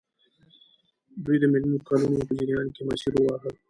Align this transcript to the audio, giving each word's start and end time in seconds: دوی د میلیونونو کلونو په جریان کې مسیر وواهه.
دوی 1.23 1.37
د 1.39 1.43
میلیونونو 1.51 1.85
کلونو 1.87 2.19
په 2.27 2.33
جریان 2.39 2.67
کې 2.75 2.81
مسیر 2.89 3.11
وواهه. 3.15 3.49